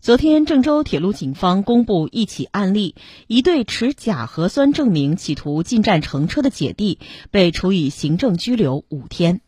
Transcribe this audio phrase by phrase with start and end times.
[0.00, 2.94] 昨天郑州铁路警方公布一起案例
[3.26, 7.00] 一对持假核酸证明企图进站乘车的姐弟
[7.32, 9.40] 被处以行政拘留五天。